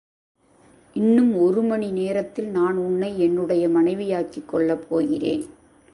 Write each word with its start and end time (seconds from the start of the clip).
இன்னும் 0.93 1.37
ஒரு 1.37 1.61
மணிநேரத்தில் 1.63 2.47
நான் 2.47 2.77
உன்னை 2.77 3.19
என்னுடைய 3.19 3.69
மனைவியாக்கிக் 3.69 4.55
கொள்ளப்போகிறேன். 4.55 5.45